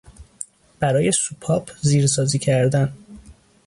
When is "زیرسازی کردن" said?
1.81-2.93